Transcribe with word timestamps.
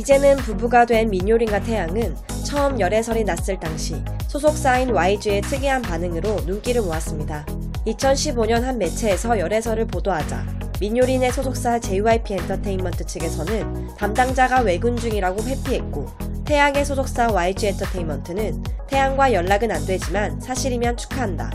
이제는 0.00 0.38
부부가 0.38 0.86
된 0.86 1.10
민효린과 1.10 1.60
태양은 1.60 2.16
처음 2.42 2.80
열애설이 2.80 3.22
났을 3.24 3.60
당시 3.60 4.02
소속사인 4.28 4.92
YG의 4.94 5.42
특이한 5.42 5.82
반응으로 5.82 6.36
눈길을 6.46 6.80
모았습니다. 6.80 7.44
2015년 7.86 8.62
한 8.62 8.78
매체에서 8.78 9.38
열애설을 9.38 9.88
보도하자 9.88 10.46
민효린의 10.80 11.32
소속사 11.32 11.78
JYP 11.80 12.32
엔터테인먼트 12.32 13.04
측에서는 13.04 13.94
담당자가 13.98 14.62
외근 14.62 14.96
중이라고 14.96 15.42
회피했고 15.42 16.06
태양의 16.46 16.86
소속사 16.86 17.30
YG 17.30 17.66
엔터테인먼트는 17.66 18.64
태양과 18.86 19.34
연락은 19.34 19.70
안 19.70 19.84
되지만 19.84 20.40
사실이면 20.40 20.96
축하한다. 20.96 21.50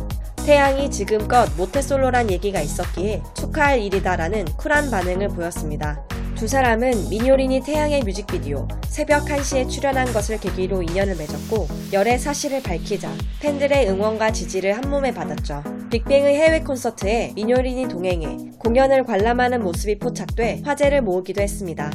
태양이 0.45 0.91
지금껏 0.91 1.49
모태솔로란 1.57 2.29
얘기가 2.29 2.61
있었기에 2.61 3.23
축하할 3.33 3.79
일이다라는 3.79 4.45
쿨한 4.57 4.91
반응을 4.91 5.29
보였습니다. 5.29 6.05
두 6.35 6.49
사람은 6.49 7.09
민효린이 7.09 7.61
태양의 7.61 8.03
뮤직비디오 8.03 8.67
새벽 8.89 9.25
1시에 9.25 9.69
출연한 9.69 10.11
것을 10.11 10.37
계기로 10.37 10.81
인연을 10.81 11.15
맺었고 11.15 11.67
열애 11.93 12.17
사실을 12.17 12.61
밝히자 12.61 13.09
팬들의 13.39 13.89
응원과 13.89 14.33
지지를 14.33 14.75
한몸에 14.75 15.13
받았죠. 15.13 15.63
빅뱅의 15.89 16.35
해외 16.35 16.59
콘서트에 16.59 17.31
민효린이 17.35 17.87
동행해 17.87 18.51
공연을 18.59 19.05
관람하는 19.05 19.63
모습이 19.63 19.97
포착돼 19.97 20.63
화제를 20.65 21.03
모으기도 21.03 21.41
했습니다. 21.41 21.89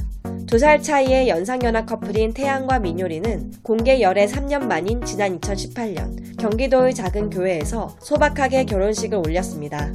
두살 0.46 0.82
차이의 0.82 1.28
연상연하 1.28 1.84
커플인 1.84 2.32
태양과 2.32 2.78
민효린은 2.78 3.52
공개 3.62 4.00
열애 4.00 4.26
3년 4.26 4.64
만인 4.64 5.04
지난 5.04 5.38
2018년 5.38 6.38
경기도의 6.38 6.94
작은 6.94 7.28
교회에서 7.28 7.94
소박하게 8.00 8.64
결혼식을 8.64 9.18
올렸습니다. 9.18 9.92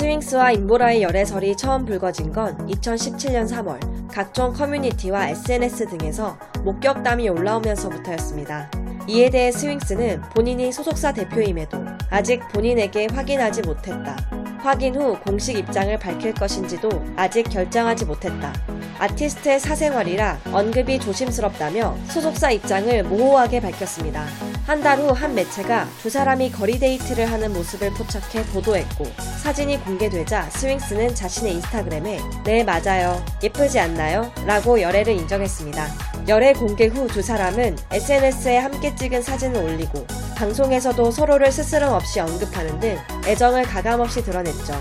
스윙스와 0.00 0.52
임보라의 0.52 1.02
열애설이 1.02 1.58
처음 1.58 1.84
불거진 1.84 2.32
건 2.32 2.56
2017년 2.68 3.46
3월 3.46 4.08
각종 4.10 4.54
커뮤니티와 4.54 5.28
SNS 5.28 5.90
등에서 5.90 6.38
목격담이 6.64 7.28
올라오면서부터였습니다. 7.28 8.70
이에 9.06 9.28
대해 9.28 9.52
스윙스는 9.52 10.22
본인이 10.34 10.72
소속사 10.72 11.12
대표임에도 11.12 11.84
아직 12.08 12.40
본인에게 12.48 13.08
확인하지 13.12 13.60
못했다. 13.60 14.16
확인 14.62 14.94
후 14.94 15.20
공식 15.20 15.58
입장을 15.58 15.98
밝힐 15.98 16.32
것인지도 16.32 16.88
아직 17.14 17.42
결정하지 17.42 18.06
못했다. 18.06 18.54
아티스트의 18.98 19.60
사생활이라 19.60 20.40
언급이 20.50 20.98
조심스럽다며 20.98 21.94
소속사 22.06 22.52
입장을 22.52 23.02
모호하게 23.04 23.60
밝혔습니다. 23.60 24.24
한 24.70 24.82
달 24.84 25.00
후 25.00 25.10
한 25.12 25.34
매체가 25.34 25.88
두 26.00 26.08
사람이 26.08 26.52
거리 26.52 26.78
데이트를 26.78 27.28
하는 27.32 27.52
모습을 27.52 27.90
포착해 27.92 28.44
보도했고 28.52 29.04
사진이 29.42 29.82
공개되자 29.82 30.48
스윙스는 30.50 31.12
자신의 31.16 31.54
인스타그램에 31.54 32.20
네 32.44 32.62
맞아요 32.62 33.20
예쁘지 33.42 33.80
않나요? 33.80 34.30
라고 34.46 34.80
열애를 34.80 35.12
인정했습니다. 35.14 35.88
열애 36.28 36.52
공개 36.52 36.86
후 36.86 37.08
두 37.08 37.20
사람은 37.20 37.78
SNS에 37.90 38.58
함께 38.58 38.94
찍은 38.94 39.22
사진을 39.22 39.60
올리고 39.60 40.06
방송에서도 40.36 41.10
서로를 41.10 41.50
스스럼 41.50 41.92
없이 41.92 42.20
언급하는 42.20 42.78
등 42.78 42.96
애정을 43.26 43.64
가감없이 43.64 44.22
드러냈죠. 44.22 44.72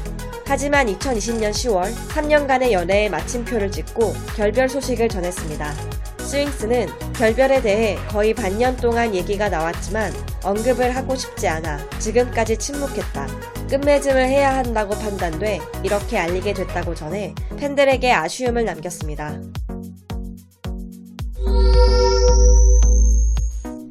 하지만 0.45 0.85
2020년 0.85 1.49
10월 1.49 1.91
3년간의 2.09 2.71
연애에 2.73 3.09
마침표를 3.09 3.71
찍고 3.71 4.13
결별 4.35 4.69
소식을 4.69 5.09
전했습니다. 5.09 5.98
스윙스는 6.29 6.87
결별에 7.15 7.59
대해 7.59 7.95
거의 8.09 8.35
반년 8.35 8.77
동안 8.77 9.15
얘기가 9.15 9.49
나왔지만 9.49 10.13
언급을 10.43 10.95
하고 10.95 11.15
싶지 11.15 11.47
않아 11.47 11.79
지금까지 11.97 12.55
침묵했다. 12.57 13.27
끝맺음을 13.67 14.27
해야 14.27 14.55
한다고 14.55 14.93
판단돼 14.93 15.59
이렇게 15.83 16.19
알리게 16.19 16.53
됐다고 16.53 16.93
전해 16.93 17.33
팬들에게 17.57 18.11
아쉬움을 18.11 18.63
남겼습니다. 18.63 19.41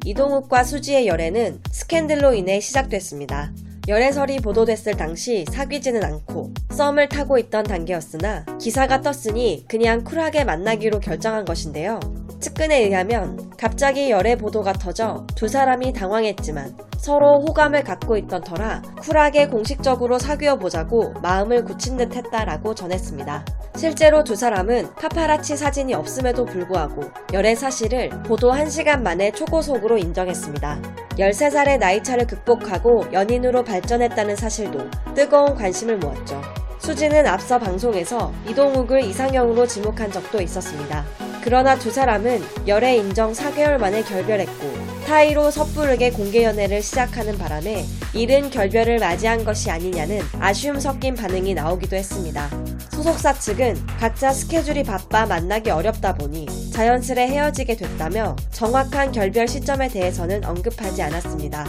이동욱과 0.05 0.63
수지의 0.63 1.07
열애는 1.07 1.59
스캔들로 1.73 2.33
인해 2.33 2.61
시작됐습니다. 2.61 3.51
열애설이 3.89 4.39
보도됐을 4.39 4.95
당시 4.95 5.43
사귀지는 5.51 6.05
않고 6.05 6.53
썸을 6.79 7.09
타고 7.09 7.37
있던 7.37 7.63
단계였으나 7.63 8.45
기사가 8.57 9.01
떴으니 9.01 9.65
그냥 9.67 10.05
쿨하게 10.05 10.45
만나기로 10.45 11.01
결정한 11.01 11.43
것인데요. 11.43 11.99
측근에 12.39 12.83
의하면 12.85 13.51
갑자기 13.57 14.09
열애 14.09 14.37
보도가 14.37 14.71
터져 14.71 15.27
두 15.35 15.49
사람이 15.49 15.91
당황했지만 15.91 16.77
서로 16.97 17.41
호감을 17.41 17.83
갖고 17.83 18.15
있던 18.15 18.41
터라 18.45 18.81
쿨하게 19.01 19.47
공식적으로 19.47 20.19
사귀어 20.19 20.57
보자고 20.57 21.11
마음을 21.21 21.65
굳힌 21.65 21.97
듯 21.97 22.15
했다라고 22.15 22.73
전했습니다. 22.73 23.43
실제로 23.75 24.23
두 24.23 24.37
사람은 24.37 24.93
파파라치 24.95 25.57
사진이 25.57 25.93
없음에도 25.93 26.45
불구하고 26.45 27.11
열애 27.33 27.55
사실을 27.55 28.09
보도 28.23 28.53
1시간 28.53 29.01
만에 29.01 29.31
초고속으로 29.31 29.97
인정했습니다. 29.97 30.81
13살의 31.17 31.77
나이차를 31.79 32.25
극복하고 32.25 33.05
연인으로 33.11 33.65
발전했다는 33.65 34.37
사실도 34.37 34.89
뜨거운 35.13 35.55
관심을 35.55 35.97
모았죠. 35.97 36.68
수지는 36.79 37.27
앞서 37.27 37.59
방송에서 37.59 38.33
이동욱을 38.47 39.03
이상형으로 39.03 39.67
지목한 39.67 40.11
적도 40.11 40.41
있었습니다. 40.41 41.05
그러나 41.43 41.77
두 41.77 41.91
사람은 41.91 42.43
열애 42.67 42.97
인정 42.97 43.31
4개월 43.31 43.77
만에 43.77 44.03
결별했고 44.03 44.89
타이로 45.05 45.51
섣부르게 45.51 46.11
공개 46.11 46.43
연애를 46.43 46.81
시작하는 46.81 47.37
바람에 47.37 47.85
이른 48.13 48.49
결별을 48.49 48.99
맞이한 48.99 49.43
것이 49.43 49.71
아니냐는 49.71 50.21
아쉬움 50.39 50.79
섞인 50.79 51.15
반응이 51.15 51.53
나오기도 51.53 51.95
했습니다. 51.95 52.49
소속사 52.91 53.33
측은 53.33 53.75
각자 53.99 54.31
스케줄이 54.31 54.83
바빠 54.83 55.25
만나기 55.25 55.69
어렵다 55.69 56.13
보니 56.15 56.71
자연스레 56.71 57.27
헤어지게 57.27 57.77
됐다며 57.77 58.35
정확한 58.51 59.11
결별 59.11 59.47
시점에 59.47 59.87
대해서는 59.87 60.43
언급하지 60.43 61.01
않았습니다. 61.01 61.65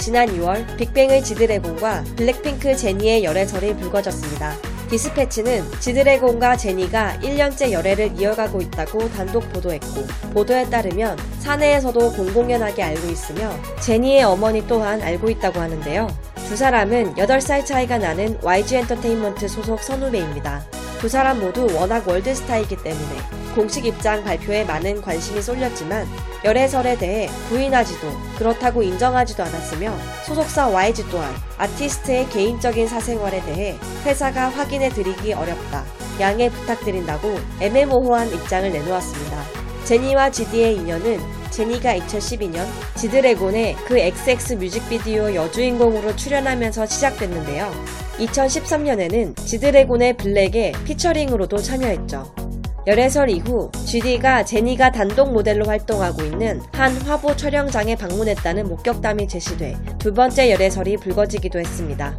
지난 0.00 0.28
6월 0.28 0.78
빅뱅의 0.78 1.22
지드래곤과 1.22 2.04
블랙핑크 2.16 2.74
제니의 2.74 3.22
열애설이 3.22 3.76
불거졌습니다. 3.76 4.56
디스패치는 4.88 5.62
지드래곤과 5.78 6.56
제니가 6.56 7.18
1년째 7.22 7.70
열애를 7.70 8.18
이어가고 8.18 8.62
있다고 8.62 9.10
단독 9.10 9.46
보도했고 9.52 10.06
보도에 10.32 10.70
따르면 10.70 11.18
사내에서도 11.40 12.12
공공연하게 12.14 12.82
알고 12.82 13.08
있으며 13.08 13.52
제니의 13.80 14.24
어머니 14.24 14.66
또한 14.66 15.02
알고 15.02 15.28
있다고 15.28 15.60
하는데요. 15.60 16.08
두 16.48 16.56
사람은 16.56 17.16
8살 17.16 17.66
차이가 17.66 17.98
나는 17.98 18.38
YG 18.42 18.76
엔터테인먼트 18.76 19.48
소속 19.48 19.82
선후배입니다. 19.82 20.64
두 21.00 21.08
사람 21.08 21.40
모두 21.40 21.66
워낙 21.74 22.06
월드스타이기 22.06 22.76
때문에 22.76 23.16
공식 23.54 23.86
입장 23.86 24.22
발표에 24.22 24.64
많은 24.64 25.00
관심이 25.00 25.40
쏠렸지만 25.40 26.06
열애설에 26.44 26.98
대해 26.98 27.26
부인하지도 27.48 28.06
그렇다고 28.36 28.82
인정하지도 28.82 29.42
않았으며 29.42 29.96
소속사 30.26 30.68
YG 30.68 31.08
또한 31.10 31.34
아티스트의 31.56 32.28
개인적인 32.28 32.86
사생활에 32.86 33.40
대해 33.46 33.78
회사가 34.04 34.50
확인해 34.50 34.90
드리기 34.90 35.32
어렵다. 35.32 35.84
양해 36.20 36.50
부탁드린다고 36.50 37.34
애매모호한 37.60 38.28
입장을 38.34 38.70
내놓았습니다. 38.70 39.42
제니와 39.84 40.30
GD의 40.30 40.76
인연은 40.76 41.39
제니가 41.50 41.96
2012년 41.98 42.66
지드래곤의 42.96 43.76
그 43.86 43.98
XX 43.98 44.54
뮤직비디오 44.54 45.34
여주인공으로 45.34 46.16
출연하면서 46.16 46.86
시작됐는데요. 46.86 47.70
2013년에는 48.18 49.36
지드래곤의 49.36 50.16
블랙에 50.16 50.72
피처링으로도 50.84 51.58
참여했죠. 51.58 52.34
열애설 52.86 53.28
이후 53.30 53.70
GD가 53.86 54.44
제니가 54.44 54.90
단독 54.90 55.32
모델로 55.32 55.66
활동하고 55.66 56.22
있는 56.22 56.60
한 56.72 56.92
화보 57.02 57.36
촬영장에 57.36 57.94
방문했다는 57.94 58.68
목격담이 58.68 59.28
제시돼 59.28 59.76
두 59.98 60.14
번째 60.14 60.50
열애설이 60.50 60.96
불거지기도 60.96 61.58
했습니다. 61.58 62.16